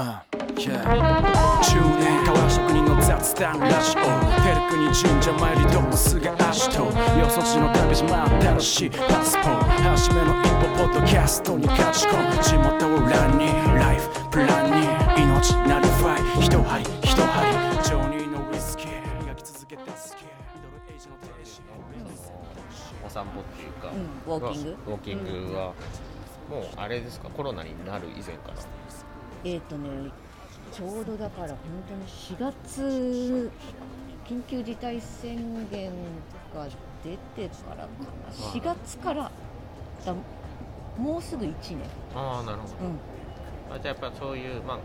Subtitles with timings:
[0.00, 0.18] Uh,
[0.56, 0.80] yeah.
[1.60, 4.00] 10年変わら職人の雑談ラジオ
[4.40, 13.44] ペルクに神社参りドックスが足とよそ地の旅島新しいパスポート初めの一歩ポッドキャストに勝ち込む地元を欄に
[13.76, 14.86] ライフプランに
[15.22, 21.60] 命なりファイ一針一針ジョニーのウイスキー磨き続けてスケミドルエイジの停止
[23.06, 24.70] お散歩っていうか、うんウォーキング。
[24.70, 25.74] ウォーキングは、
[26.48, 27.28] もうあれですか？
[27.28, 28.54] コロナになる以前から
[29.44, 29.88] えっ、とね
[30.72, 33.50] ちょうどだから本当に4月
[34.28, 35.36] 緊急事態宣
[35.70, 35.90] 言
[36.54, 36.66] が
[37.02, 37.88] 出てからか
[38.26, 38.32] な。
[38.32, 39.30] 4月から
[40.04, 40.14] だ
[40.96, 41.78] もうすぐ1年。
[42.14, 43.74] ああなるほど、うん。
[43.74, 44.84] あじゃあやっぱそういうまあなん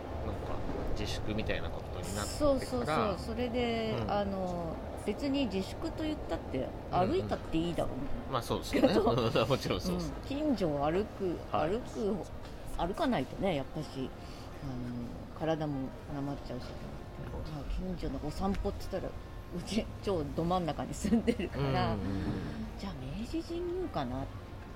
[0.98, 3.16] 自粛みたいなことになってそうそうそう。
[3.18, 4.10] それで、うん。
[4.10, 7.10] あの別に自粛と言ったってうんうん。
[7.10, 8.94] 歩いたっていいだろう、まあそうですよね。
[8.98, 10.38] もちろんそうです、うん。
[10.38, 11.70] 近所を歩く、はい。
[11.70, 12.16] 歩く
[12.78, 14.10] 歩かないとねやっぱし
[14.62, 15.74] あの体も
[16.14, 19.12] なまっちゃうし、まあ、近所のお散歩って言ったら
[19.56, 21.96] うち超ど真ん中に住んでるから、うんうんうん。
[22.78, 24.26] じゃあ明治神宮かなっ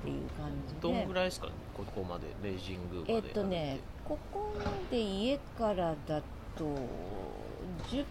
[0.02, 6.22] ていう感じどんでぐらいですかここまで明治神宮までえっとねここまで家からだ
[6.56, 6.64] と
[7.88, 8.04] 10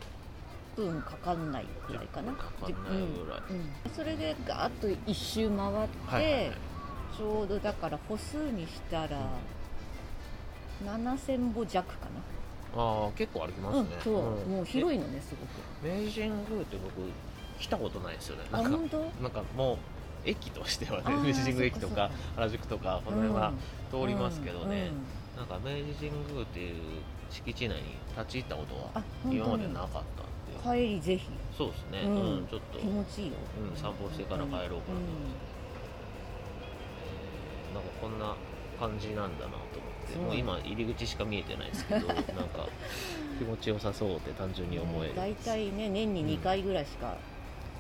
[0.76, 2.34] 分かかんないぐらいかな。
[2.34, 3.42] かかんないぐらい。
[3.50, 3.70] うんうん。
[3.94, 6.52] それでガーッと一周回って、はいはいはい。
[7.18, 9.28] ちょうどだから歩数にしたら
[10.86, 12.10] 7000歩弱か
[12.76, 14.14] ああ結構歩きまな、すね、うん、そう、
[14.48, 14.52] ん。
[14.58, 15.50] もう広いのねすごく。
[15.84, 17.10] え明治神宮って僕
[17.60, 18.44] 来たことないですよね。
[18.52, 18.98] なんかあ本当？
[19.24, 19.78] なんかもう
[20.24, 23.54] 駅としてはね明治神宮駅とか原宿とかこの辺は
[23.90, 24.92] 通りますけどね、
[25.36, 26.76] なんか明治神宮っていう
[27.32, 27.84] 敷地内に
[28.16, 29.98] 立ち入ったことは今までなかった
[30.72, 31.28] んで帰りぜひ。
[31.58, 33.34] そうですね、ううんんちょっと、気持ちいいよ、
[33.72, 34.88] うん、散歩してから帰ろうかなと思って、
[37.74, 38.36] なんかこんな
[38.80, 40.18] 感じなんだなと思って。
[40.18, 40.36] もう。
[40.36, 42.24] 今入り口しか見えてないですけど なんか
[43.38, 47.16] 気持ちよさそうって単純に思える、大体ね年に2回ぐらいしか、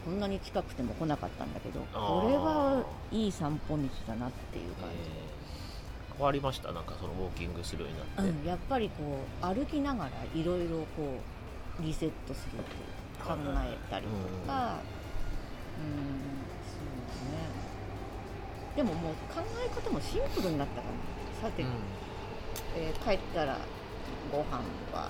[0.05, 6.17] こんなに近くても来なかったんだけどこれはいい散歩道だなっていう感じ、えー。
[6.17, 6.71] 変わりました？
[6.71, 11.19] なんかそのウォーキングするようになって、うん、やっぱりこう歩きながらいろいろこ
[11.79, 14.75] うリセットするという考えたりとか。
[15.79, 16.19] うん
[16.69, 17.68] そうですね
[18.75, 21.69] でももう考え方もシンプルになったかなさて、うん。
[22.75, 23.57] えー帰ったら
[24.31, 24.57] ご飯
[24.93, 25.09] は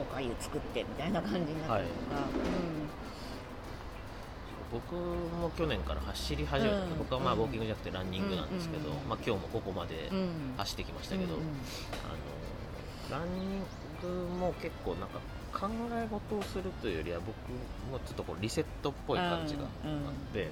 [0.00, 2.22] おかゆ作ってみたいな感じになったりとか、
[4.72, 6.98] 僕も去年から走り始めた、うん。
[6.98, 7.40] 僕はまあうん。
[7.40, 10.18] ウォーキングじゃなくてランニングなんですけど、うんまあ、今日もここまでうん。
[10.18, 11.46] うん走ってきましたけど、うんうん。
[13.10, 13.62] あのランニン
[14.02, 15.20] グも結構なんか
[15.52, 17.34] 考え事をするというよりは僕
[17.90, 19.68] もちょっとこうリセットっぽい感じがあっ
[20.32, 20.50] て、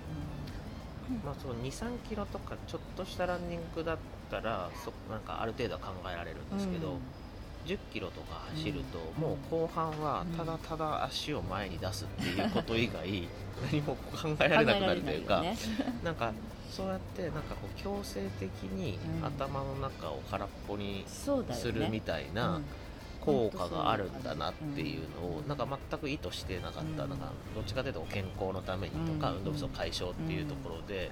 [1.24, 3.96] まあ、その2 3キロとかちょっとしたランニングだっ
[4.30, 6.98] たらそなんかある程度は考えられるんですけど、
[7.66, 9.22] 10キロとか走ると、うん。
[9.22, 13.28] もう後半はただただ足を前に出すっていうこと以外
[13.72, 15.56] 何も考えられなくなるというか、ね。
[16.02, 16.32] なんか
[16.70, 19.26] そうやってなんかこう強制的にうん。
[19.26, 21.30] 頭の中を空っぽにす
[21.72, 22.60] るみたいな
[23.24, 24.22] 効果があるん。
[24.22, 25.48] だなっていうのをうん。
[25.48, 25.58] なん。
[25.58, 27.10] か全く意図してなかったうん。
[27.10, 27.18] なん。
[27.18, 29.36] かどっちかというと健康のためにとかうん。
[29.38, 31.10] 運動不足解消っていうところで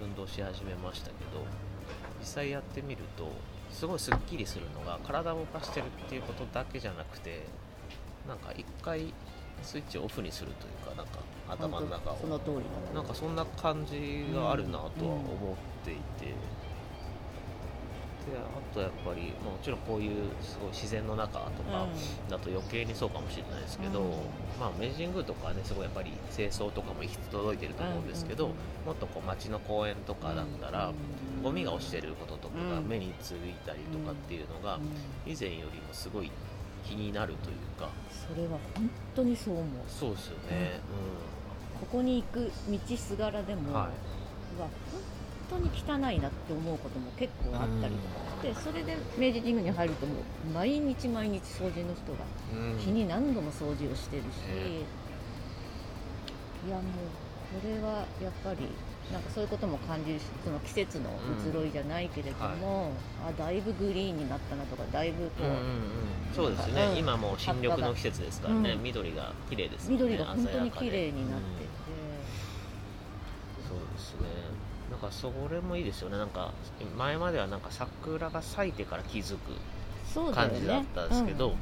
[0.00, 1.44] 運動し始めましたけど
[2.20, 3.28] 実際やってみると
[3.70, 7.42] すごいすっきりするのが体を動かしてるっていうことだけじゃなくて
[8.28, 8.38] なん。
[8.38, 9.12] か一回
[9.62, 11.06] スイッチをオフにするというかなん。
[11.06, 12.56] か頭の中をその通り
[12.94, 13.06] だなん。
[13.06, 13.36] かそん。
[13.36, 16.32] な感じがあるなとは思っていて、
[18.24, 21.86] であとやっぱりもちろんこういうすごい自然の中とか
[22.28, 24.08] だと余計にそうかもしれないですけど、うん。
[24.58, 28.50] まあ明治神宮とかはねすごいやっぱり清掃とかも行き届いてると思うんですけど、うん。
[28.52, 31.42] うんもっとこう街の公園とかだったら、うん。
[31.42, 35.32] ゴミが落ちてることとかがうん目についたりとかっていうのがうん。
[35.32, 36.30] 以前よりもすごい
[36.84, 37.90] 気になるというか。
[38.10, 39.66] それは本当にそう思う。
[39.86, 40.80] そうですよね、
[41.80, 43.88] ここに行く道すがらでも、うん、は
[44.56, 45.00] うわ本
[45.50, 50.16] 当に汚いなって思うことも結構あったりとかして、それで明治神宮に入るともう
[50.52, 52.78] 毎日毎日掃除の人がい、うん。
[52.78, 54.82] 日に何度も掃除をしてるし、え
[56.66, 56.84] いやもう
[57.60, 58.68] これはやっぱり
[59.12, 61.10] なんかそういうことも感じるしその季節の
[61.48, 62.92] 移ろいじゃないけれども、
[63.22, 65.56] あだいぶグリーンになったなとかだいぶこう、うんうん。
[65.56, 65.62] うん、
[66.34, 66.98] そうですね、うん。
[66.98, 68.82] 今もう新緑の季節ですからね、うん。
[68.82, 69.96] 緑が綺麗ですよね。
[69.96, 71.74] 緑が本当に綺麗になってて、うん
[73.64, 74.28] そうですね
[74.90, 76.18] なんかそれもいいですよね。
[76.18, 76.52] なんか
[76.96, 79.52] 前まではなんか桜が咲いてから気づく
[80.34, 81.54] 感じだったんですけど、うん。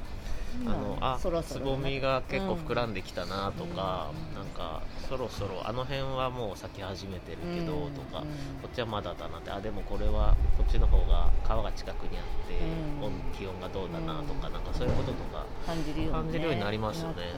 [0.69, 4.39] あのあそろそろつぼみが結構膨らんできたなとか、うん。
[4.39, 8.29] なんかそろそろあの辺はもう咲き始めてるけどとか、うん
[8.63, 12.63] こっちはまだだなってあでもこれはこっちの方が川が近くにあって、
[13.37, 17.35] 気温がどうだなとか、なんかそういうこととか感じるようになりますよね。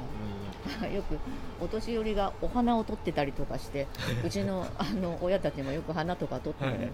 [0.95, 1.19] よく
[1.61, 3.87] お年寄りがお花を取ってたりとかして
[4.25, 6.91] うちのあの親たちもよく花とか取って、はい。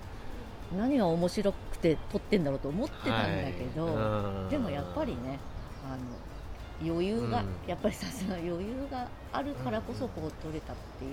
[0.76, 3.94] 何が面白くて撮ってんだろうと思ってたんだけど、はい。
[3.94, 5.38] うんでもやっぱりね
[5.84, 7.68] あの余裕が、うん。
[7.68, 11.10] やっぱりさすが余裕があるからこそこう撮れたっていう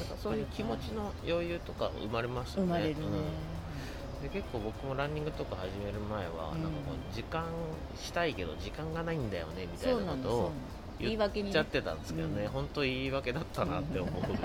[0.00, 0.16] なん。
[0.16, 2.68] かそういう気持ちの余裕とか生まれますよね。
[2.68, 3.06] のが生まれるね、
[4.22, 4.28] うん。
[4.28, 7.44] で結構僕もランニングとか始める前は、うんなんかこう時間
[7.96, 10.52] したいけど時間がないんだよねみたいなことを
[10.98, 12.48] 言い言訳にねっちゃってたんですけどね、うん。
[12.50, 14.42] 本当言い訳だったなって思うんですよね。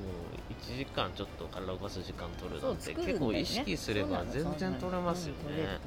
[0.00, 0.10] も
[0.50, 3.38] う1時間ちょっと体を動かす時間取るそなてうん作るんだよね。
[3.40, 5.78] 結構意識すれば全然取れますよね。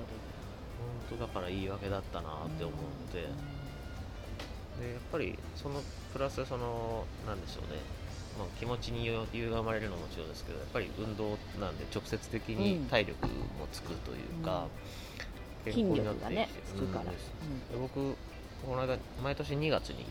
[1.09, 2.75] 本当だから言い訳だったなって思っ
[3.11, 3.33] て、取れる
[4.81, 5.81] でやっぱりその
[6.13, 7.79] プラスそのなんでしょうね、
[8.37, 13.33] まあ、気持ちに余裕が生まれるのももちろんですけどやっぱり運動なんで直接的に体力も
[13.71, 14.67] つくというか、
[15.65, 17.05] 筋力がねつくから、
[17.75, 17.81] うん。
[17.81, 18.15] 僕
[18.65, 20.05] この間毎年2月に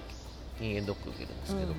[0.58, 1.74] 人間ドック受けるんですけど、うん。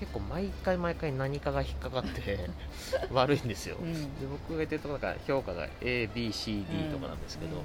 [0.00, 2.38] 結構毎回毎回何かが引っかかって
[3.12, 3.94] 悪いんですよ、うん。
[3.94, 7.62] で僕が言ってるところだから評価が ABCD とかなんですけど、うん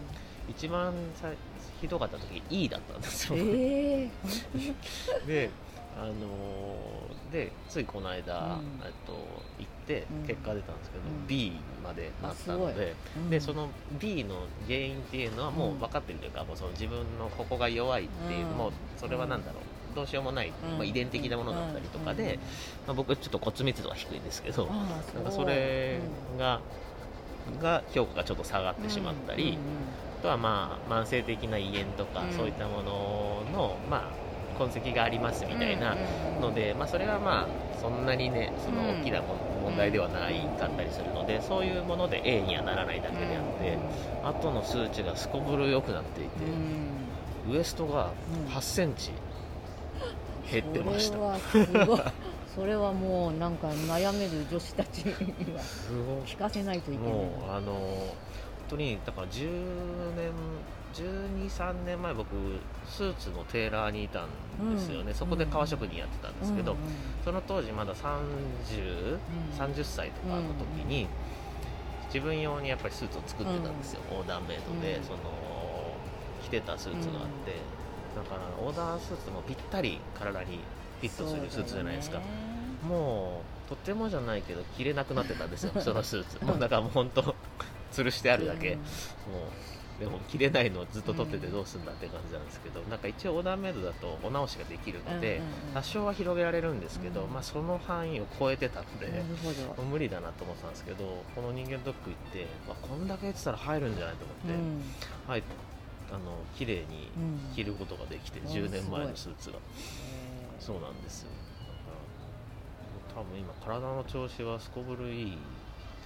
[0.50, 1.30] 一番さ
[1.80, 4.10] ひどかった時 E だったんですよ、ええ
[5.28, 5.50] で
[5.98, 8.86] あのーでついこの間、うん。
[8.86, 9.14] えっと
[9.58, 10.28] 行ってうん。
[10.28, 11.28] 結果出たんですけど、うん。
[11.28, 11.52] B
[11.84, 13.30] までなったので、うん。
[13.30, 13.70] でその
[14.00, 14.36] B の
[14.68, 18.58] 原因っていうのはもう分かってるというか、もうその自分のここが弱いっていう、うん。
[18.58, 20.78] もうそれは何だろうどうしようもない、うん。
[20.78, 22.40] まあ、遺伝的なものだったりとかで、うん。
[22.40, 26.00] まあ、僕ちょっと骨密度が低いんですけど、なんかそれ
[26.38, 26.62] が、
[27.62, 29.58] が評価がちょっと下がってしまったり、
[30.20, 32.32] あとはまあ慢性的な胃炎とか、うん。
[32.38, 34.23] そういったものの、まあ、
[34.54, 35.96] 痕跡がありますみたいな
[36.40, 37.48] ので、まあ、それはまあ
[37.82, 43.78] そんなにねそのうん大きなも問題ではないかったりするので、そういうもので A にはならないだけであって、
[44.24, 46.30] 後の数値がすこぶる良くなっていて、
[47.50, 48.12] ウエストが
[48.50, 49.12] 8センチ
[50.52, 51.18] 減ってました。
[51.18, 52.02] それはすごい。
[52.54, 55.12] それはもうなんか悩める女子たちに
[55.56, 55.62] は
[56.24, 57.12] 聞かせないといけない。
[57.12, 58.16] もうあの本
[58.70, 59.50] 当にだから10
[60.16, 60.32] 年
[60.94, 62.30] 12、3年前僕
[62.88, 65.14] スーツのテーラーにいたんですよね、うん。
[65.14, 66.86] そこで革職人やってたんですけど、うんうん
[67.24, 69.18] その当時まだ30、
[69.58, 71.08] 30歳とかの時に、
[72.08, 75.04] 自分用にやっぱりスーツを作ってたんですよ、オーダーメイドで、うん。
[75.06, 75.20] その
[76.44, 77.56] 着てたスーツがあって、
[78.16, 80.60] だからオーダースーツもぴったり体に
[81.00, 82.20] フィットするスーツじゃないですか、
[82.86, 86.44] もうとてもじゃないけど着れなくなってたんですよ そのスーツ。
[86.44, 87.36] もうだからもう本当
[87.94, 88.80] 吊るしてあるだけ、うん。
[88.80, 88.84] もう
[90.00, 95.74] でも着れないのをずっと取っててどうすんだって感じなんですけど、なんか一応オーダーメイドだとお直しができるので、うんうんうん。
[95.74, 99.08] 多少は広げられるんですけど、うんまあ、その範囲を超えてたので、
[99.78, 104.82] う無理だなと思ってたんですけどこの人間ドック行って、まあ、こんだけやってたら入るんじゃないと思って、うん。
[105.28, 105.44] はい
[106.12, 106.20] あの
[106.56, 107.56] 綺麗にうん。
[107.56, 109.60] 着ることができて、うん10年前のスーツが。
[110.60, 111.30] そうなんですよ。
[111.30, 115.38] だから多分今体の調子はすこぶるいい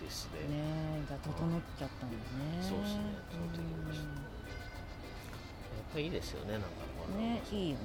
[0.01, 0.39] ですね。
[0.47, 2.61] ねえじゃあ整っちゃったんだね。
[2.61, 3.01] そうですね。
[3.31, 4.05] 整ってきました。
[4.05, 6.67] やっぱりいいですよねなんか
[6.99, 7.81] このうんねいいよね。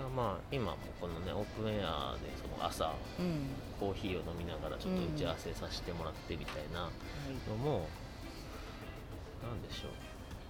[0.00, 0.16] うん。
[0.16, 3.48] まあ今もこのねオープンエアでその朝うん。
[3.78, 6.88] コーヒーを飲みながらちょっと打ち合わせさせてもらってみたいな
[7.48, 7.88] のも、
[9.42, 9.90] なんでしょう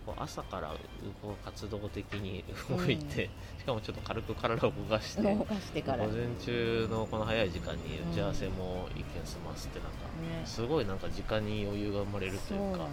[0.05, 0.75] こう朝から
[1.21, 6.07] こう活動的に動いて、しかもちょっと軽く体を動かして動かしてから。
[6.07, 10.43] 午前中のこの早い時間に打ち合わせも一見済ませてなんか、ね。
[10.45, 12.87] すごいなんか時間に余裕が生まれるとそいううか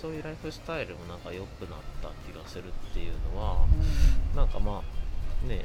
[0.00, 3.86] そういうライフスタイルもなんか良くなった気がするっていうのは、よね
[4.34, 5.64] なんかまあね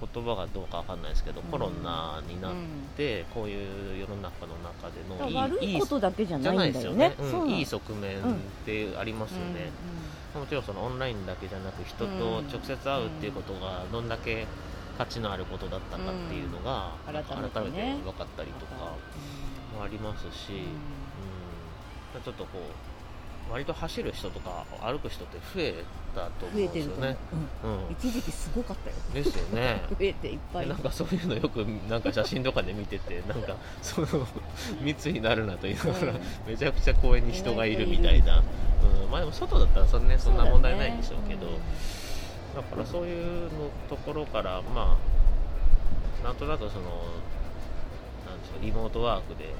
[0.00, 1.46] 言葉がどうかわかんないですけど、うん。
[1.48, 2.58] コロナになっうん。
[2.96, 7.14] てこういう世の中の中でのいい悪いことだけじゃなないんだよね。
[7.18, 7.56] うんそうなの。
[7.56, 8.22] いい側面っ
[8.64, 9.70] てありますよね、
[10.34, 14.46] もちろんそのオンラインだけじゃなく人と直接会うっていうことがどんだけ
[14.96, 17.14] 価値のあることだったかっていうのがうん。
[17.14, 18.96] 改めて分かったりとか
[19.76, 20.52] もありますし、
[22.14, 22.22] うん。
[22.22, 22.62] ちょっとこう
[23.50, 25.74] 割と走る人とか歩く人って増え
[26.14, 27.16] たと思ううんですよね。
[27.64, 27.66] う。
[27.66, 27.70] ん。
[27.70, 27.92] うん。
[27.92, 28.96] 一時期すごかったよ。
[29.12, 29.82] ですよね。
[29.90, 30.68] 増えていっぱい。
[30.68, 34.26] なんかそういうのよくなんか写真とかで見てて なんかその
[34.80, 41.46] 密になるなと言いながら、うんめちゃくちゃ公園に人がいるみたいな、うん、まあでも外だったらそ,、ね、そんな問題ないんでしょうけど。
[42.54, 44.98] だからそういうのところからま
[46.22, 46.82] あなんとなくその
[48.26, 49.54] なんでしょうリモートワークで、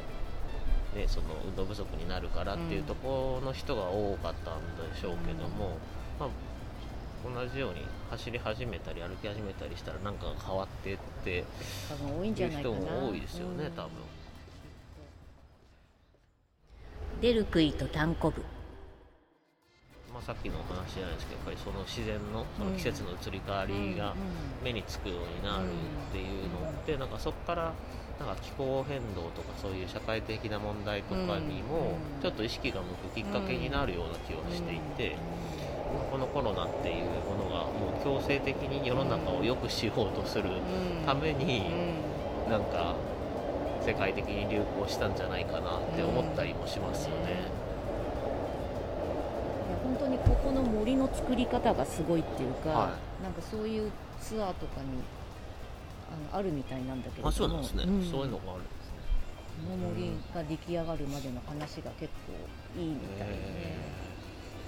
[0.95, 5.77] ね、その運動不足になるからっていうところの人が多かったんでしょうけども、
[6.19, 6.29] まあ、
[7.25, 11.45] 同じように走り始めたり歩き始めたりしたらなんかが変わってって
[11.89, 12.75] 多分多いんじゃないかな。
[12.75, 13.73] いう人も多いですよねうん。
[13.73, 13.91] 多分。
[17.21, 18.43] 出る杭と単行部
[20.13, 24.15] まあ、さっきのお話じゃないですけどやっぱりその自然のその季節の移り変わりが
[24.65, 27.73] 目につくようになるっていうのってなんかそこから
[28.21, 32.23] なんか気候変動とかそういう社会的な問題とかにもうん。
[32.23, 35.17] ちょっと意識が向くきっかけになるような気はしていて
[36.11, 40.45] このコロナっていうものがもう強制的に世の中を良くしようとする
[41.07, 41.65] ために
[42.49, 42.95] なんか
[43.81, 47.41] 世界的に流行したんじゃないかなって思ったりもしますよね。
[49.83, 52.77] 本当にここの森の作り方がすごいっていうか、は
[53.23, 55.03] なんかそういうツアーとかに
[56.33, 57.29] あるみたいなんだけれども。
[57.29, 58.05] あそうなんですね、ん。
[58.05, 59.01] そういうのがあるんですね。
[59.67, 63.35] この森が出来上がるまでの話が結構いいみたいで。
[63.35, 64.01] ね、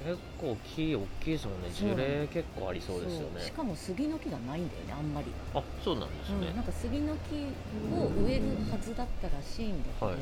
[0.05, 1.71] 結構木大きいですもんね。
[1.71, 3.41] 樹齢結構ありそうですよね。
[3.41, 6.49] しかも杉の木がないんだよねあんまり、あそうなんですね。
[6.49, 7.47] うん、なんか杉の木
[7.95, 10.19] を植えるはずだったらしいんだけれども、はい。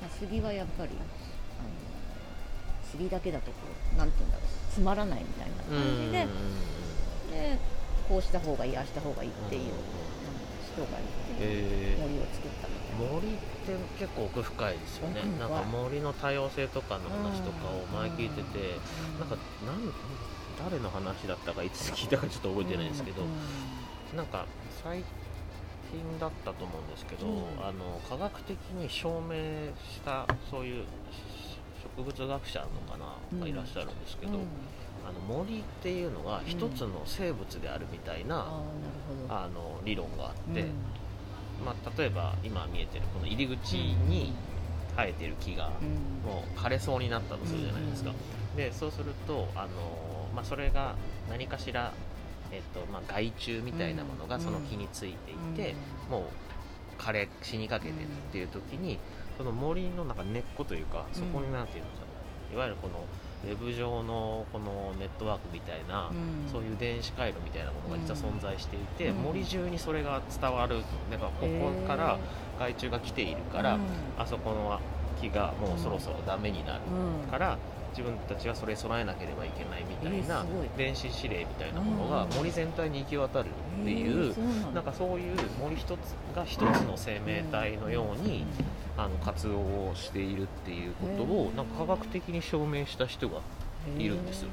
[0.00, 1.08] まあ、杉はやっぱりあの
[2.90, 3.56] 杉だけだとこ
[3.94, 6.26] うなんて言うんだろうつまらないみたいなうん感じで
[7.32, 7.58] で
[8.08, 9.62] こうした方がいいああした方がいいっていう、
[10.82, 10.90] て、
[11.40, 13.12] え森を作ったみたいな。
[13.12, 15.22] 森って結構奥深いですよね。
[15.38, 18.76] なんか森の多様性とかの話とかを前聞いてて
[19.18, 19.92] なんかなん
[20.58, 23.22] 誰の話だったかいつ聞いたかちょっと覚えてないんですけど
[24.14, 24.46] なんか
[24.82, 25.04] 最
[25.92, 27.42] 近だったと思うんですけどうん。
[27.60, 29.34] あの科学的に証明
[29.76, 30.84] したそういう
[31.96, 34.38] 植物学者のかながいらっしゃるんですけど、
[35.06, 38.46] あの森っていうのが一つの生物であるみたいな、
[39.28, 40.66] あの理論があって、うん。
[41.64, 44.32] まあ、例えば今見えてるこの入り口に
[44.96, 46.28] 生えてる木がうん。
[46.28, 48.12] もう枯れそうになったとするじゃないですか、
[48.56, 49.68] でそうするとあの、
[50.34, 50.96] まあ、それが
[51.30, 51.92] 何かしら、
[52.50, 55.74] えっとまあ、害虫みたいなものがその木についていて、
[56.10, 56.30] も
[56.98, 58.98] う枯れ死にかけてるっていう時に
[59.38, 62.05] その森のなんか根っこというかそこになんていうのかな、
[62.52, 62.94] いわゆるこの
[63.44, 66.50] ウェブ上のこのネットワークみたいな、うん。
[66.50, 69.16] そういう電子回路みたいなものが実は存在していて、うん。
[69.22, 72.18] 森中にそれが伝わるなんかここから
[72.58, 73.80] 害虫が来ているから、うん。
[74.18, 74.80] あそこの
[75.20, 77.30] 木がもうそろそろダメになるうん。
[77.30, 77.58] から、
[77.96, 80.44] 自分たちはそれ備えなければいけないみたいな
[80.76, 82.30] 電子指令みたいなものがうん。
[82.36, 83.46] 森全体に行き渡る
[83.80, 84.34] っていう、
[84.74, 88.44] なんかそういう森一つが一つの生命体のように、
[88.98, 93.40] あの活動をしているっていうことをなんか科学的に証明した人が
[93.98, 94.50] いるんですよ。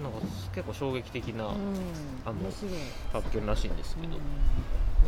[0.00, 0.18] なんか
[0.54, 1.52] 結構衝撃的なうん。
[2.24, 2.38] あの
[3.12, 4.12] 発見らしいんですけど、うん。
[4.14, 4.18] だ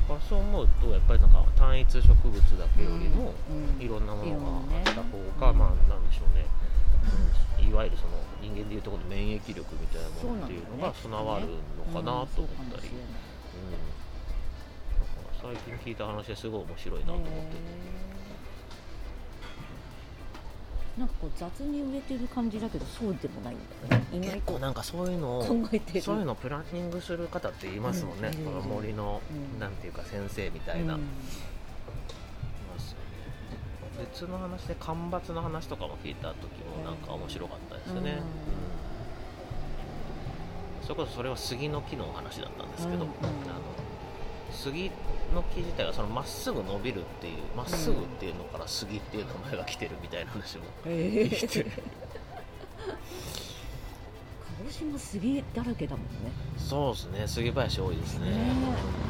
[0.08, 3.84] からそう思うとやっぱりなんか単一植物だけよりもうん。
[3.84, 4.30] いろんなもの
[4.70, 6.44] があった方が、うんまあなんでしょうね、
[7.04, 8.10] うんいわゆるその
[8.42, 13.70] 人間でいうところの免疫力みたいなものっていうのが備わるのかなと思ったり、うん
[14.90, 17.30] だから最近聞いた話ですごい面白いなと思って。
[17.30, 18.10] て。
[20.98, 24.06] なんかこう雑に植えてる感じだけどそうでもないんだよね。
[24.12, 26.02] 意結外と構なんかそういうのを考えてる。
[26.02, 29.22] そういうのをプランニングする方って言いますもんね、うんこの森の、
[29.54, 30.98] うんなんていうか先生みたいな、
[34.10, 38.06] ね別の話で干ばつの話とかも聞いた時もなんか面白かったですね、うん。
[38.06, 38.14] うん。
[40.82, 43.06] それこそそれは杉の木のお話だったんですけど、うんうん。
[43.06, 43.10] あの
[44.52, 44.90] 杉
[45.34, 51.66] の木自体がそのまっすぐ伸びるっていうまっすぐっていうのから杉っていう名前が来てるみたいな話も聞いて。
[54.60, 56.10] 鹿児島杉だらけだもんね。
[56.58, 57.26] そうですね。
[57.26, 58.52] 杉林多いですね、ね
[59.08, 59.09] そ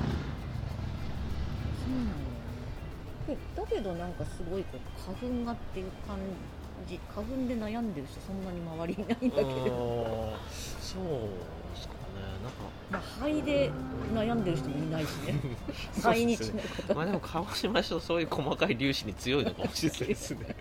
[3.80, 6.18] けどなんかすごいこう花粉がっていう感
[6.86, 10.34] じ花粉で悩んでる人そんなに周りいないんだけど、
[10.80, 11.02] そう
[11.74, 12.20] ですかね。
[12.42, 12.58] なんか
[12.90, 13.70] まあ、肺で
[14.14, 15.34] 悩んでる人もいないしね。
[16.04, 16.94] 毎日のこと。
[16.94, 20.56] まあでも鹿児島市とそういう細かい粒子に強いのかもしれないですね。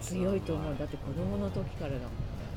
[0.00, 0.76] 強いと思う。
[0.78, 2.08] だって子供の時からだもん。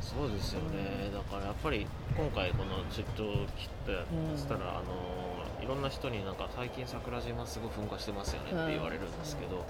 [0.02, 1.10] そうですよね。
[1.14, 5.35] だからやっぱり今回この出張切ってしたら、あの
[5.66, 9.66] いろんな人になんか最近桜島すごい噴火してますよねって言われるんですけど、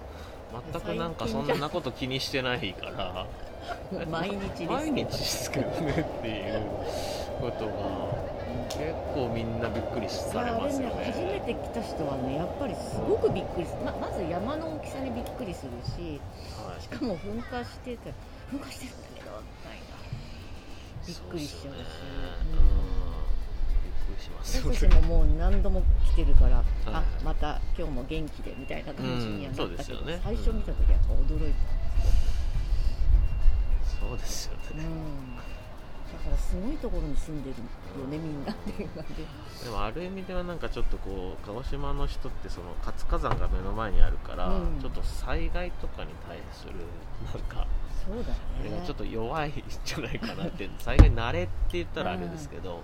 [0.73, 3.25] 全くなんかそんなこと気にしてないから。
[4.11, 6.61] 毎日です毎日ですけどねっていう
[7.39, 7.71] ことが
[8.69, 11.05] 結構みんなびっくりされますよね。
[11.05, 11.43] 初めね。
[11.45, 13.81] て来た人はねやっぱりすごくびっくりする。
[13.85, 16.19] ままず山の大きさにびっくりするし
[16.61, 16.81] はい。
[16.81, 18.13] しかも噴火してて
[18.51, 19.95] 噴火してるんだけどみたいな。
[21.07, 23.04] びっくりしちゃうし
[24.19, 24.57] します。
[24.57, 30.19] よね私たちももう何度も来てるから、あまた今日も元気でみたいな感じにはなうんそうったけど、ね。
[30.23, 31.59] 最初見た時はやっぱ驚いた、
[34.07, 34.53] そうですよ。
[34.71, 35.54] うん、ね、だからす
[36.55, 37.55] すごいところに住んでる
[38.01, 39.63] よね、みんなっていう感じ。
[39.65, 44.79] でもある意味ではなんかちょっとこう鹿児島の人ってその活火山が目の前にあるから、うん。
[44.79, 46.73] ちょっと災害とかに対する
[47.25, 47.67] なんか
[48.05, 48.35] そうだね。
[48.61, 52.83] あれがちょっと弱いんじゃないかなって災害慣れって言ったらあれですけど、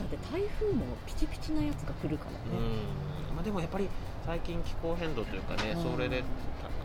[0.00, 2.66] だって台風もピチピチなやつが来るからうね、
[3.30, 3.34] ん。
[3.36, 3.88] まあ、でもやっぱり
[4.24, 5.92] 最近気候変動というかね、うん。
[5.92, 6.22] それで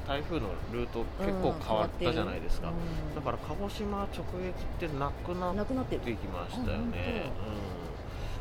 [0.05, 2.71] た台風のルート結構変わったじゃないですか、う
[3.11, 3.15] ん。
[3.15, 7.31] だから鹿児島直撃ってなくなっなくなってきましたよあね、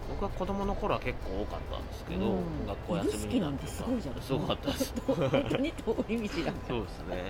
[0.08, 2.66] うん、僕は子供の頃は結構多かったんですけど、うん。
[2.66, 7.24] 学校休みになってすごいじゃんすごかったです本当に通り道だったそうですね。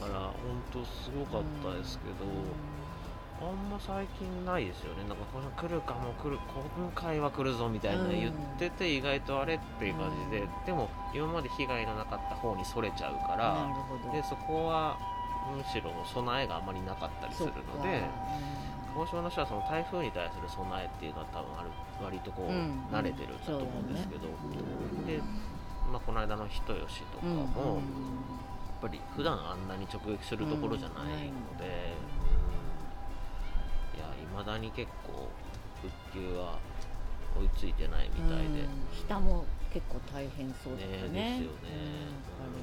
[0.00, 0.34] だから本
[0.72, 2.26] 当すごかったですけど、
[3.40, 5.02] あんま最近ないですよね。
[5.08, 6.38] なんかこの来るかも来る
[6.76, 14.98] 今回は来るぞみたいなうん言ってて意外とあれっていう感じで、でも今まで被害のなかった方にそれちゃうかならでそこは
[15.56, 18.02] むしろ備えがあまりなかったりするので
[18.94, 21.70] 鹿児島の人はその台風に対する備えっていうのは多分ある
[22.02, 22.86] 割とこう、うん。
[22.92, 24.22] 慣れてるんだと思うんですけど、
[25.06, 25.18] で、
[25.92, 27.34] まあ、この間の人吉とかうん。
[27.34, 27.50] も、やっ
[28.80, 31.94] ぱり普段あんなに直撃するところじゃないので、
[34.38, 35.26] まだに結構
[35.82, 36.60] 復旧は
[37.34, 38.62] 追いついてないみたいで、
[38.94, 41.42] 下も結構大変そうだよね。
[41.42, 41.74] ですよね、
[42.38, 42.62] うん、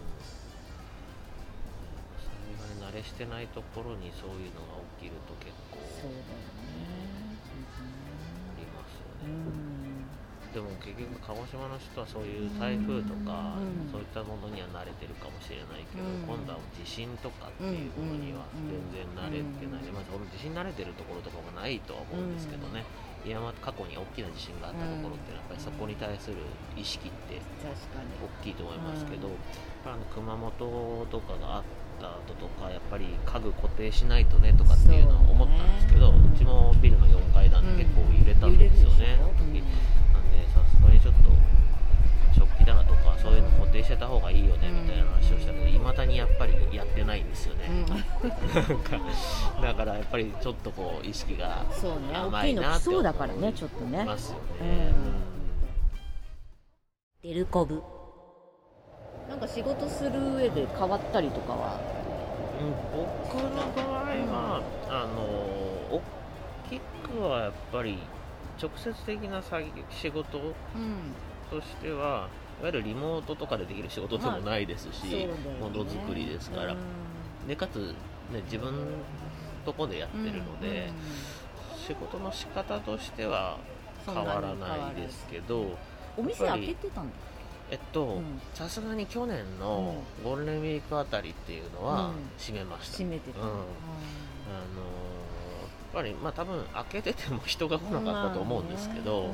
[2.56, 7.36] 災害慣れしてないところにそういうのが起きると結構そうだよね。
[8.56, 9.85] ありますよね、うん
[10.56, 13.92] でも結局鹿児島の人はそういう台風とか、うん。
[13.92, 16.24] そういったものには慣れてるかもしれないけど、うん。
[16.24, 22.88] 今度は地震とかっていうものには全然慣れてない、まあ、その地震慣れてるところとかもないとは思うんですけどね、
[23.28, 26.40] いやまあ過去に大きな地震があったところってやっぱりそこに対する
[26.80, 29.28] 意識って大きいと思いますけど、
[29.84, 30.56] あの熊本
[31.12, 31.64] とかがあっ
[32.00, 39.20] た後とかやっぱり家具固定しないとねとかっていうのは思ったんですけどう,、ちもビルの4階なんで結構揺れたんですよね、
[40.86, 41.20] 揺れちょっと
[42.40, 47.86] 食器棚とかそういうの固定してた方がいいよねみたいな話をしたけどいまだにやっぱりやってないんですよね、うん。
[47.86, 48.04] なん
[48.80, 49.00] か
[49.62, 54.02] だからやっぱりちょっとこう意識がそうね甘大きいなって思そうだからねちょっとね。
[54.02, 54.94] いますよね、
[57.24, 57.82] デルコブ。
[59.30, 61.80] なんか仕事する上で変わったりとかは？
[62.60, 65.22] うん僕の場合は、あの
[65.98, 66.02] 大
[66.70, 67.98] きくはやっぱり
[68.62, 70.54] 直接的な作業仕事うん。
[71.50, 72.28] としては
[72.60, 75.28] いわゆるリモートとかでできる仕事でもないですし、
[75.60, 77.48] ものづくりですから、うん。
[77.48, 77.94] でかつ、
[78.32, 78.74] ね、自分
[79.66, 80.90] とこでやってるので、
[81.76, 83.58] 仕事の仕方としては
[84.06, 85.78] 変わらないですけど
[86.18, 87.16] お店開けてたんだ。
[87.72, 88.42] えっとうん。
[88.54, 92.14] さすがに去年のゴールデンウィークあたりっていうのはうん。
[92.38, 93.40] 閉めました、閉めてた。
[93.42, 93.46] うん。
[93.46, 93.60] あの
[95.96, 99.34] ぱりまあ多分開けてても人が来なかったと思うんですけど、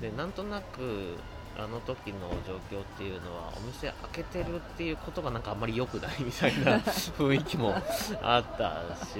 [0.00, 1.18] でなんとなく
[1.58, 6.78] あの時の状況っていうのはお店開けてるっていうことがなんかあんまり良くないみたいな
[7.18, 7.74] 雰囲気も
[8.22, 9.18] あったし、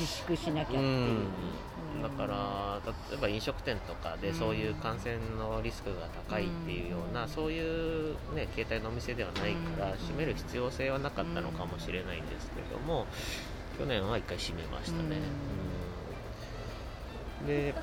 [0.00, 7.28] 自粛しなきゃってういう、ん、だから例えば飲食店とかでそういう感染のリスクが高いっていうような、うん。
[7.28, 9.98] そういう、ね、携帯のお店ではないからうん。
[9.98, 13.06] 閉める必要性はなかったのかもしれないんですけども
[13.78, 15.20] 去年は1回閉めましたね。
[17.42, 17.74] うんで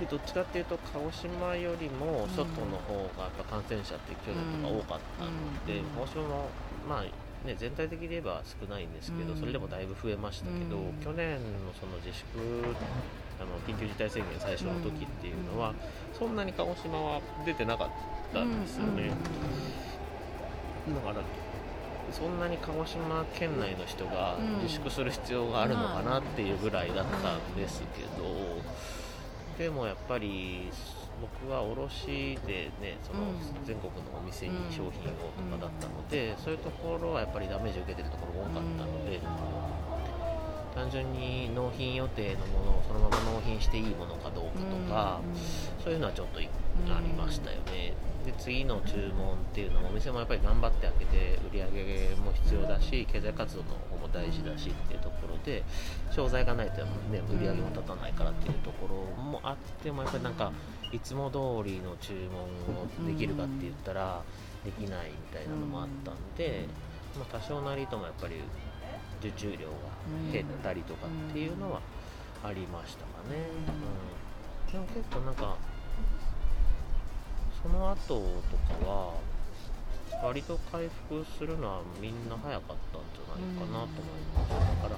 [0.00, 5.30] でどっちかっていうと鹿児島よりも外の方がやっぱ感染者って去年とか多かったの
[5.68, 5.84] で、うん。
[6.00, 6.48] 鹿児島も
[6.88, 9.38] まあね、全体的に言えば少ないんですけど、うん。
[9.38, 10.92] それでもだいぶ増えましたけど、うん。
[11.04, 12.26] 去年のその自粛
[13.40, 15.74] あの緊急事態宣言最初の時っていうのは、
[16.18, 17.88] そんなに鹿児島は出てなかっ
[18.32, 19.10] たんですよね、
[20.88, 21.24] だから
[22.12, 24.62] そんなに鹿児島県内の人がうん。
[24.62, 28.28] 自粛する必要があるのかなっていうぐらいだったんですけど、
[29.58, 30.70] でもやっぱり
[31.20, 33.64] 僕は卸でねそのうん。
[33.64, 39.20] 全国のお店に商品をとかだったので、そういうところはやっぱりダメージを受けてるところが多かったので、
[40.74, 45.20] 単純に納品予定のものをそのまま納品していいものかどうかとか、
[45.84, 46.48] そういうのはちょっとい
[46.88, 47.92] ありましたよね。
[48.24, 55.62] で次の注文っていうのもお店もやっぱり頑張って開けて売り上げも必要だし経済活動の方も大事だしっていうところで
[56.10, 60.52] 商材がないと、ね、売り上げも立たないからっていうところもあってもやっぱりなんか
[60.92, 64.22] いつも通りの注文をできるかって言ったら
[64.64, 66.66] できないみたいなのもあったんで、
[67.16, 68.36] まあ、多少なりともやっぱり
[69.20, 71.80] 受注量が減ったりとかっていうのは
[72.42, 73.36] ありましたかね。
[74.68, 75.56] うん、でも結構なんか
[77.62, 79.14] その後とかは
[80.22, 84.50] 割と回復するのはみんな早かったんじゃないかなと思います、
[84.82, 84.96] だから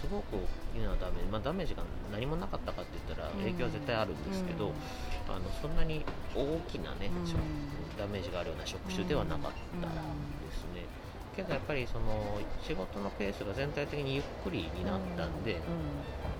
[0.00, 1.20] すごく大きなダメ。
[1.20, 4.72] ージ、まあ、ダメージが何もなかったかって言ったら影響は絶対あるんですけど、
[5.28, 7.10] あのそんなに大きなね、
[7.98, 9.92] ダメージがあるような職種ではなかったで
[10.54, 10.86] すね。
[11.36, 15.60] けどやっぱりその仕事のペースが全体的にゆっくりになったんで、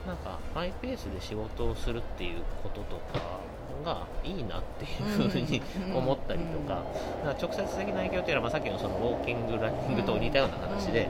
[0.06, 3.40] なんかマイペースで仕事をするっていうこととか
[3.82, 4.88] がいいなってい
[5.26, 5.62] うふうに
[5.94, 6.82] 思ったりとか、
[7.24, 11.08] だから直接的な影響っていうのは、まあ、さっきのそのウォーキングランニングと似たような話で、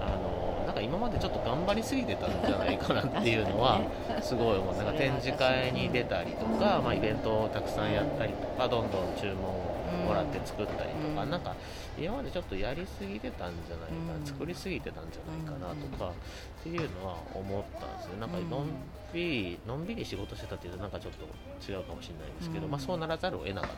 [0.00, 3.80] あのなんか今までちょっと頑張りすぎてたんじゃないかなっていうのは
[4.22, 4.74] すごい思う。
[4.76, 11.30] なんか展示会に出たりとか、まあ、イベントをたくさんやったりとかどんどん注文をもらって作ったりとか、うん。
[11.30, 11.54] なんか
[11.98, 14.26] 今までちょっとやりすぎてたんじゃないかな、うん。
[14.26, 18.50] 作りすぎてたんじゃないかなとか、っていうのは思ったんですねなんかうん。
[18.50, 18.68] のん
[19.12, 21.24] びりのんびり仕事してたっていうとなんかちょっと
[21.70, 22.70] 違うかもしれないんですけど、うん。
[22.72, 23.70] まあ、そうならざるを得なかっ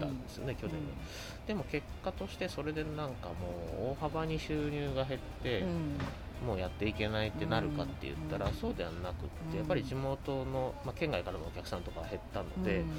[0.00, 0.80] たうんんですよね、去年は。
[1.46, 5.96] でも結果としてそれでなんかもう大幅に収入が減って、うん。
[6.46, 8.52] もうやっていけないってなるかって言ったら、うん。
[8.54, 12.90] そうではなくって、うんやっぱり地元の、まあ、県外からのお客さんとか減ったので、うん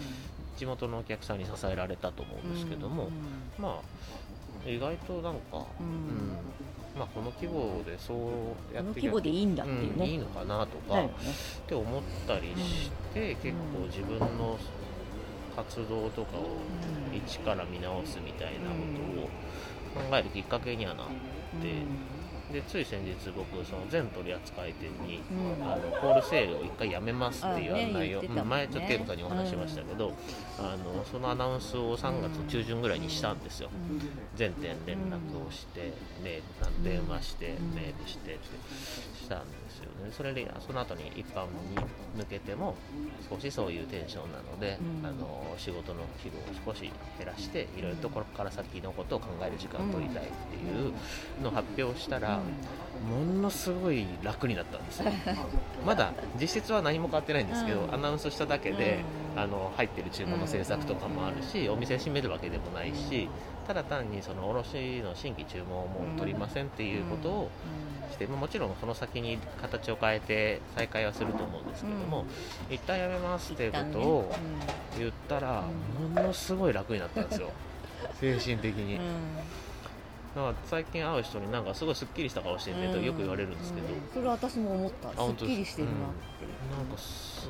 [0.55, 3.11] 地元のお客さんに支えられたと思うんですけども、うん
[3.57, 5.85] まあ意外となんか、うん。
[5.85, 6.37] うん。
[6.95, 11.09] まあ、この規模でそうやこのって規模でいいんだっていういいのかなとか、ね。
[11.63, 14.57] って思ったりして、結構自分の
[15.55, 19.29] 活動とかをうん一から見直すみたいなことを
[19.93, 21.07] 考えるきっかけにはなっ
[21.61, 21.67] て、
[22.51, 25.63] でつい先日僕その全取扱店に、うん。
[25.63, 30.13] あのホールセールを一回やめますっていう案内を、ねうん前ちょっとテープさんにお話ししましたけど、
[30.59, 34.01] あのそのアナウンスを3月中旬ぐらいにしたんですよ、うん。
[34.35, 35.15] 全店連絡
[35.47, 37.73] をして、メール電話して、うん。
[37.73, 38.39] メールしてって
[39.23, 40.11] したんですよね。
[40.11, 41.49] それでその後に一般に
[42.15, 42.75] 向けても
[43.29, 45.05] 少しそういうテンションなので、うん。
[45.05, 50.93] あの仕事の規模を少し減らしていろいろとこれから先のことを考える時間を取りたいっていう
[51.41, 52.41] のを発表したら、
[53.05, 55.11] ものすごい楽になったんですよ。
[55.85, 57.93] まだ実質は何も変わってないんですけど、うん。
[57.93, 59.03] アナウンスしただけで、
[59.35, 59.41] うん。
[59.41, 63.29] あの入ってる注文の制作とかもあるし、お店閉めるわけでもないし、
[63.67, 67.49] ただ単にその卸の新規注文をもう取りませんっていうことを
[68.11, 72.25] して、まあもちろんその先に形を変えて再開はすると思うんですけども、
[72.69, 74.35] 一旦やめますっていうことを
[74.97, 75.63] 言ったら、
[76.15, 77.51] ものすごい楽になったんですよ。
[78.19, 78.99] 精神的に、
[80.35, 85.09] だから最近会う人になんかすごいすっきりした顔してるねとよく言われるんですけど、それは私も思った。
[85.09, 86.45] すっきりしてるなって。
[86.75, 87.49] なんかす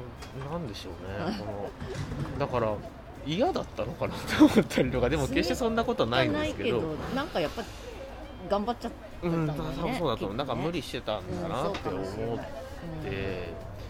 [0.52, 0.94] なんでしょう
[1.32, 1.38] ね。
[1.40, 2.76] このだから
[3.26, 5.10] 嫌だったのかなって思ったりとか。
[5.10, 6.96] でも決してそんなことないんですけど。
[7.16, 7.64] なんかやっぱ
[8.50, 9.76] 頑張っちゃってたうんん、だよね。
[9.80, 12.04] 多分そうだと思う、なんか無理理してたんだなって思っ
[13.04, 13.48] て、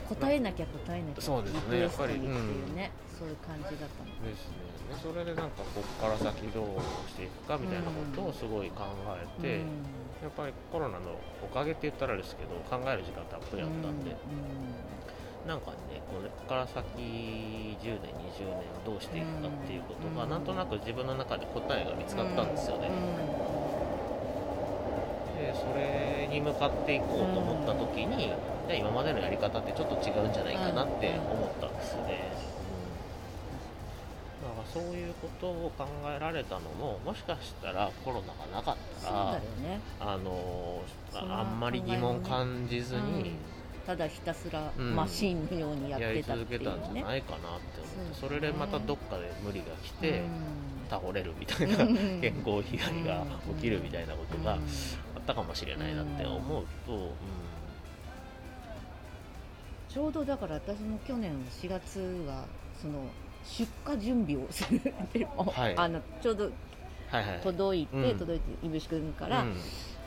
[0.08, 1.21] 答えなきゃ答えなきゃ。
[1.21, 1.79] そうですね。
[1.81, 2.91] やっぱりうね。
[3.17, 4.10] そういう感じだったの。
[4.23, 8.83] ですねでそれでなんかここから先どうしていくかみたいなことをすごい考
[9.17, 9.59] えて、
[10.21, 14.15] やっぱりコロナのおかげって言ったらですけど考える時間たっぷりあったんで、
[15.47, 15.77] なんかね
[16.09, 20.29] これから先10年20年どうしていくかっていうことが、うん。
[20.29, 22.89] なんとなく自分の中で答えが見つかったんですよね、
[25.35, 28.27] でそれに向かっていこうと思った時に、
[28.67, 32.24] じゃあ今までのやり方ってちょっと違うんじゃないかなって思ったんですよね、
[34.73, 39.39] そういうことを考えられたのももしかしたらコロナがなかったらそうだよ
[39.75, 39.80] ね。
[39.99, 40.82] あの
[41.13, 43.36] ああんまり疑問感じずに
[43.86, 44.95] ただひたすらうん。
[44.95, 47.45] マシンのようにやっやりてたっていう続けたんじゃねないかなって
[47.97, 50.30] 思ってそれでまたどっかで無理が来てうん。
[50.89, 51.95] 倒れるみたいなうん。
[52.21, 53.25] 健康被害が
[53.56, 54.60] 起きるみたいなことがうん。
[54.60, 57.10] あったかもしれないなって思うと、うん。
[59.89, 62.45] ちょうどだから私も去年4月は
[62.82, 63.06] その
[63.45, 64.81] 出荷準備をする。
[65.55, 65.77] はい。
[65.77, 66.49] あのちょうどは
[67.21, 67.39] いはい。
[67.41, 68.17] 届いて、うん。
[68.17, 69.55] 届いていぶし君から、うん。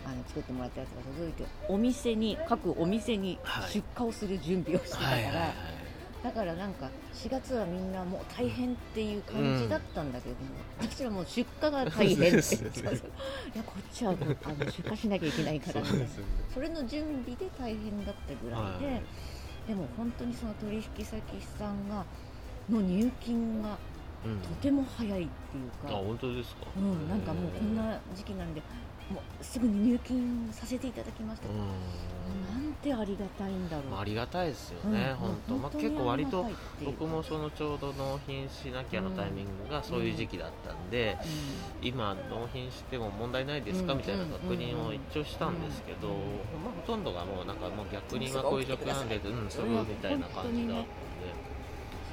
[0.05, 3.71] あの作ってもらったやつが届いてお店に各お店にはい。
[3.71, 5.55] 出荷をする準備をしてたから、
[6.23, 10.41] だからなんか4月はみんなもう大変っていう感じだったんだけども、
[10.81, 16.09] 私はもう出荷が大変っていやこっちはあの出荷しなきゃいけないからそね
[16.53, 19.03] それの準備で大変だったぐらいで、はい。
[19.69, 21.23] でも本当にその取引先
[21.59, 22.05] さんが
[22.71, 23.77] の入金が
[24.25, 24.41] うん。
[24.41, 25.29] とても早いっていう
[25.87, 26.67] あか、本当ですか？
[26.77, 28.61] うん、なんかもうこんな時期なんで
[29.09, 32.63] もうすぐに入金させていただきました、うん。
[32.63, 36.51] なんてありがたいんだろう、まあありがたいですようんね、本当、まあ、に結構割と
[36.85, 41.17] 僕もそのちょうど納品しなきゃのタイミングがそういう時期だったんで、
[41.81, 43.99] 今納品しても問題ないですか、うん。
[43.99, 46.15] みたいな確認を一応したんですけど、うん。
[46.15, 46.19] ま
[46.71, 51.08] あ、ほとんどがもうなんかもう逆にはこういう状況なんで、うん、すぐみたいな感じだった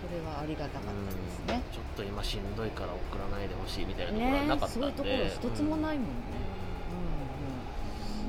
[0.05, 1.47] それはありがたかったですうん。
[1.47, 5.15] ね、ちょっと今しんどいから送らないでほしいみたいなところはねなかったんで、そういうところ
[5.49, 6.13] 一つもないもんね、
[6.93, 6.99] うんう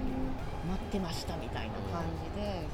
[0.01, 0.73] んうん。
[0.73, 2.67] 待っててましたみたいな感じで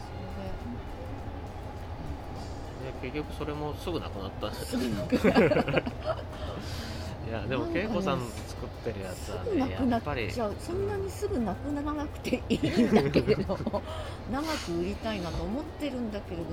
[3.02, 3.02] で。
[3.02, 4.80] 結局それもすぐなくなったんです い
[7.32, 10.30] やでも恵子さん作ってるやつはねやっぱり。
[10.30, 12.60] そんなにすぐなくならなくていいん
[12.94, 13.82] だけれども
[14.30, 16.50] 長く売りたいなと思ってるんだけれども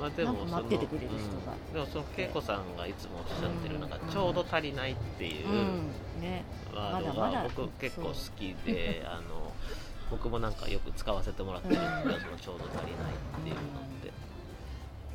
[0.00, 1.52] まあでもなんか待っててくれる人が。
[1.52, 1.72] うん。
[1.74, 5.46] でもその恵子さんがいつもおっしゃってるのがちょうど足りないっていう。
[6.74, 9.52] ワードが僕結構好きで あの
[10.10, 13.64] 僕もなんかよく使わせてもらってるんですけどそのちょうど足りないっていうのっ
[14.02, 14.30] て。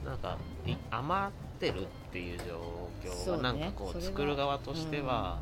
[0.05, 5.39] なんかい余ってるっていう状況がなんかこう作る側としては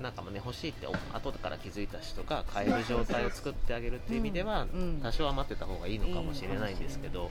[0.00, 4.66] なんかもね欲しいって後から気づいた人が買える状態を作ってあげるっていう意味では
[5.02, 7.30] 多少余ってた方がいいのかもしれないんですけど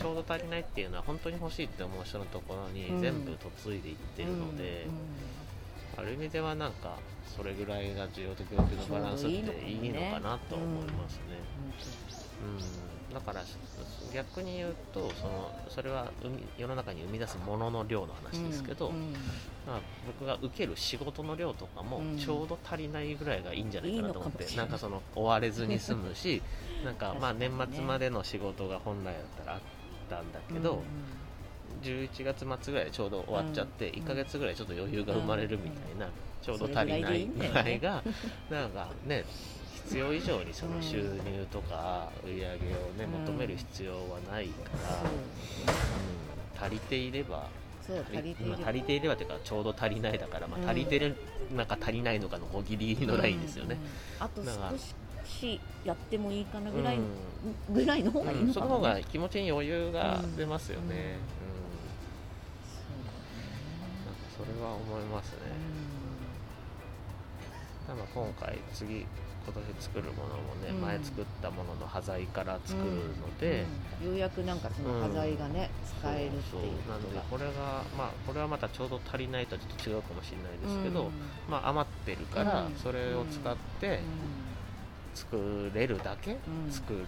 [0.00, 4.86] ちょうど足りないっていうのは本当に欲しいって思う人のところに全部嫁いでいってるので、
[5.96, 6.98] ある意味ではなんか
[7.36, 10.38] それぐらいが需要と供給のバランスっていいのかな。
[10.48, 11.22] と思いますね。
[13.08, 13.42] うん、だから
[14.12, 16.10] 逆に言うとそのそれは
[16.58, 19.12] 世の中に生み出すものの量の話ですけど、うん
[19.66, 22.18] まあ、僕が受ける仕事の量とかもうん。
[22.18, 26.42] ちょうど足りないぐらいがいいんじゃないかなと思って、いいのかもしれなんかその追われずに済むし
[26.84, 29.60] なんかまあ年末までの仕事が本来だったらあっ
[30.08, 30.82] たんだけど、
[31.82, 36.08] 11月末ぐらいでちょうど終わっちゃって、うん1ヶ月ぐらいちょっと余裕が生まれるみたいな、
[36.42, 38.02] ちょうど足りないぐらいが
[38.50, 39.24] なんかね
[39.86, 42.58] 必要以上にその収入とか売り上げをね
[43.04, 43.10] うん。
[43.26, 45.08] 求める必要はないから、そう。
[45.08, 45.16] うん
[46.58, 47.48] 足りていれば
[47.86, 51.14] 足り足りていればというかちょうど足りないだから、まあ、足りてる、
[51.54, 53.76] なんか足りないのかのこうギリギリのラインですよね。
[54.18, 54.26] うん。
[54.26, 54.94] あと少し
[55.84, 56.98] やってもいいかなうんぐらい、
[57.68, 58.52] ぐらいの方がいいうん。
[58.52, 61.18] その方が気持ちに余裕が出ますよね。
[61.40, 61.46] うん。
[61.46, 61.86] うん。
[64.06, 65.38] なんかそれは思いますね。
[67.86, 69.06] ただ今回次
[69.46, 70.80] 今年作るものもね、うん。
[70.80, 73.64] 前作ったものの端材から作るので、
[74.00, 74.06] うん。
[74.06, 76.62] ようやくなんかその端材がね、使えるっていうそう。
[76.90, 81.12] なのでこれがまあこれはまたちょうど足りないとはちょっと違うかもしれないですけど、
[81.48, 82.76] まあ余ってるからうん。
[82.76, 84.00] それを使って
[85.16, 86.70] 作れるだけうん。
[86.70, 87.06] 作るんっ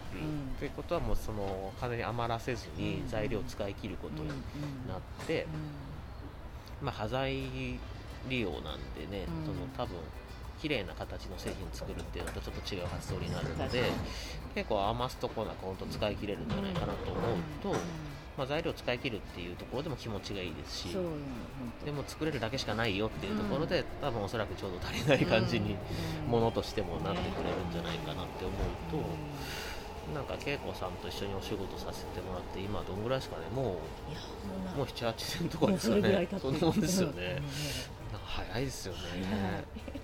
[0.59, 3.09] ていうことはもうその完全に余らせずにうん。
[3.09, 4.29] 材料を使い切ることに
[4.89, 5.47] なって、
[6.83, 7.35] まあ端材
[8.29, 8.63] 利用なん
[8.95, 9.47] でね、うん。
[9.47, 9.97] その多分
[10.61, 13.85] 綺麗な形の製品作るっていうのとちょっと違う発想になるので
[14.57, 17.23] 結構余すとこなく本当使い切れるんじゃないかなと思う
[17.63, 17.77] と、
[18.39, 20.97] まあ、材料使い切るっていうところでも気持ちがいいですし
[21.85, 25.77] でも作れるだけしかないよっていうところで、多分おそらくちょうど足りない感じに
[26.25, 26.31] うん。
[26.31, 28.57] ものとしてもなってくれるんじゃないかなって思う
[28.91, 33.79] と、なんか恵子さんと一緒にお仕事させてもらって今どんぐらいですかねも
[34.75, 36.29] うもう78年とかですよね。
[36.41, 38.13] そんなもんですよね、うん。
[38.13, 39.01] なんか早いですよね。
[39.31, 39.98] だ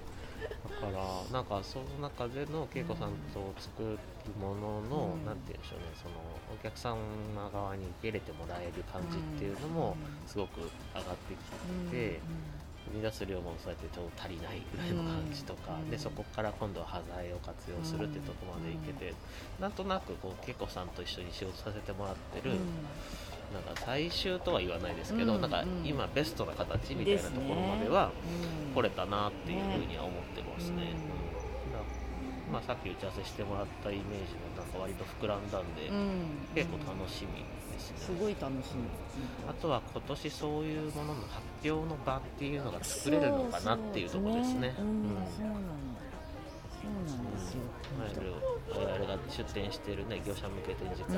[0.92, 3.98] からなんかその中での恵子さんと作る
[4.38, 5.26] ものの、うん。
[5.26, 6.14] なんて言うんでしょうねその
[6.54, 10.28] お客様側に受け入れてもらえる感じっていうのもうん。
[10.28, 10.60] すごく
[10.94, 11.90] 上がってきうん。
[11.90, 12.20] て、
[12.86, 15.90] 生み出す量もそうやってちょっと足りないぐらいの感じとか、うん。
[15.90, 19.14] でそこから今度は端材を活用するってとこまでいけて、
[19.58, 22.60] なんとなくこう恵子さんと一緒に仕事させてもらってる、
[23.54, 28.10] なんか最終とは言わないですけど、うんなんかうん今ベストな形みたいなところまでは
[28.74, 30.76] 来れたなっていうふうには思ってますね。
[30.76, 31.78] ねうんだ
[32.52, 37.98] まあ、さっき打ち合わせしてもらったイメージもなんか割と膨らんだんで、うん結構楽しみですね。
[37.98, 38.84] すごい楽しみ
[39.48, 44.74] あとは今年そういうものの発表の場っていうのが作れるのかなっていうところですね。
[44.76, 45.02] そううん
[45.36, 45.93] そうなの
[47.06, 47.60] そうなんですよ。
[47.98, 51.14] まあいろいろ我々が出展している、ね、業者向け展示会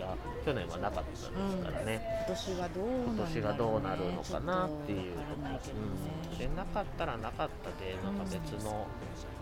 [0.00, 8.86] が去年はなかったですからね、今年はどうなんだろうね今年がどうなるのかなっていうとわからないけどうん、でねなかったらなかったでなんか別の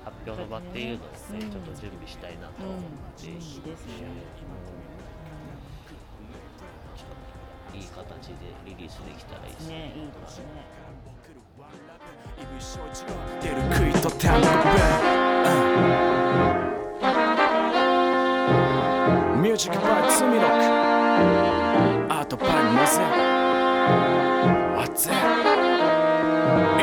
[0.04, 1.40] 発表の場っていうのをね、うん。
[1.40, 2.80] ちょっと準備したいなと思っ
[3.16, 3.38] ていて、うん。
[3.38, 3.92] いいですね
[7.74, 7.78] うん。
[7.78, 8.34] いい形で
[8.64, 9.74] リリースできたらいいですね。
[9.74, 10.44] ねいいですね
[19.40, 20.52] ミュージックバイツミロック
[22.12, 23.00] アートバイモゼ
[24.76, 25.12] あぜ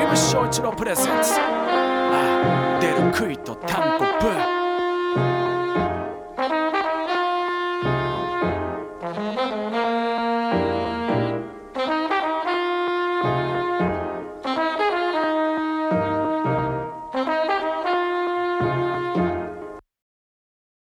[0.01, 1.35] イブショーチのプレゼンツ
[2.81, 4.04] 出る杭とタンポ